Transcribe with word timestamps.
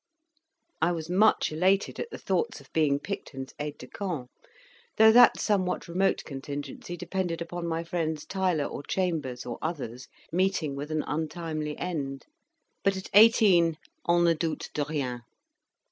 I 0.81 0.93
was 0.93 1.11
much 1.11 1.51
elated 1.51 1.99
at 1.99 2.09
the 2.09 2.17
thoughts 2.17 2.59
of 2.59 2.73
being 2.73 2.97
Picton's 2.99 3.53
aide 3.59 3.77
de 3.77 3.85
camp, 3.85 4.31
though 4.97 5.11
that 5.11 5.39
somewhat 5.39 5.87
remote 5.87 6.23
contingency 6.25 6.97
depended 6.97 7.39
upon 7.39 7.67
my 7.67 7.83
friends 7.83 8.25
Tyler, 8.25 8.65
or 8.65 8.81
Chambers, 8.81 9.45
or 9.45 9.59
others, 9.61 10.07
meeting 10.31 10.75
with 10.75 10.89
an 10.89 11.03
untimely 11.05 11.77
end; 11.77 12.25
but 12.83 12.97
at 12.97 13.11
eighteen 13.13 13.77
on 14.03 14.23
ne 14.23 14.33
doute 14.33 14.71
de 14.73 14.83
rien. 14.83 15.21